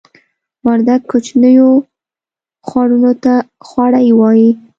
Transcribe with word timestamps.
وردګ 0.65 1.01
کوچنیو 1.11 1.69
خوړونو 2.67 3.11
ته 3.23 3.33
خوړۍ 3.67 4.07
وایې 4.19 4.51